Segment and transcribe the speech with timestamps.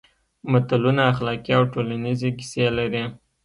[0.51, 3.03] متلونه اخلاقي او ټولنیزې کیسې لري